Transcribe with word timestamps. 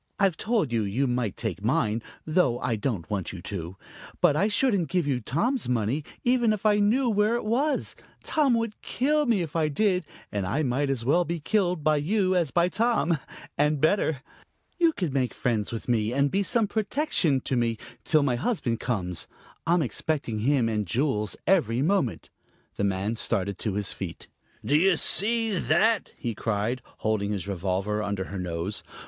I've 0.19 0.35
told 0.35 0.71
you 0.71 0.81
you 0.81 1.05
might 1.05 1.37
take 1.37 1.63
mine, 1.63 2.01
though 2.25 2.57
I 2.57 2.75
don't 2.75 3.07
want 3.07 3.31
you 3.31 3.39
to. 3.43 3.75
But 4.19 4.35
I 4.35 4.47
shouldn't 4.47 4.89
give 4.89 5.05
you 5.05 5.19
Tom's 5.21 5.69
money, 5.69 6.03
even 6.23 6.53
if 6.53 6.65
I 6.65 6.79
knew 6.79 7.07
where 7.07 7.35
it 7.35 7.45
was. 7.45 7.95
Tom 8.23 8.55
would 8.55 8.81
kill 8.81 9.27
me 9.27 9.43
if 9.43 9.55
I 9.55 9.67
did, 9.67 10.03
and 10.31 10.47
I 10.47 10.63
might 10.63 10.89
as 10.89 11.05
well 11.05 11.23
be 11.23 11.39
killed 11.39 11.83
by 11.83 11.97
you 11.97 12.35
as 12.35 12.49
by 12.49 12.67
Tom 12.67 13.19
and 13.59 13.79
better. 13.79 14.23
You 14.79 14.91
can 14.91 15.13
make 15.13 15.35
friends 15.35 15.71
with 15.71 15.87
me, 15.87 16.11
and 16.13 16.31
be 16.31 16.41
some 16.41 16.65
protection 16.65 17.39
to 17.41 17.55
me 17.55 17.77
till 18.03 18.23
my 18.23 18.37
husband 18.37 18.79
comes. 18.79 19.27
I'm 19.67 19.83
expecting 19.83 20.39
him 20.39 20.67
and 20.67 20.87
Jules 20.87 21.37
every 21.45 21.83
moment." 21.83 22.31
The 22.73 22.83
man 22.83 23.17
started 23.17 23.59
to 23.59 23.75
his 23.75 23.91
feet. 23.91 24.29
"Do 24.65 24.75
you 24.75 24.97
see 24.97 25.55
that?" 25.59 26.11
he 26.17 26.33
cried, 26.33 26.81
holding 27.05 27.31
his 27.31 27.47
revolver 27.47 28.01
under 28.01 28.23
her 28.25 28.39
nose. 28.39 28.81